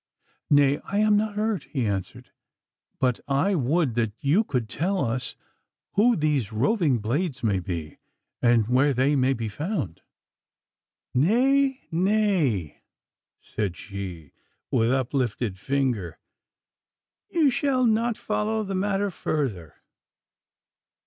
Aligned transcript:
'Nay, 0.49 0.79
I 0.85 0.97
am 0.97 1.15
not 1.15 1.35
hurt,' 1.35 1.65
he 1.65 1.85
answered, 1.85 2.31
'but 2.97 3.19
I 3.27 3.53
would 3.53 3.93
that 3.93 4.13
you 4.19 4.43
could 4.43 4.67
tell 4.67 5.05
us 5.05 5.35
who 5.93 6.15
these 6.15 6.51
roving 6.51 6.97
blades 6.97 7.43
may 7.43 7.59
be, 7.59 7.99
and 8.41 8.67
where 8.67 8.95
they 8.95 9.15
may 9.15 9.33
be 9.33 9.47
found.' 9.47 10.01
'Nay, 11.13 11.81
nay,' 11.91 12.81
said 13.39 13.77
she, 13.77 14.31
with 14.71 14.91
uplifted 14.91 15.59
finger, 15.59 16.17
'you 17.29 17.51
shall 17.51 17.85
not 17.85 18.17
follow 18.17 18.63
the 18.63 18.73
matter 18.73 19.11
further. 19.11 19.83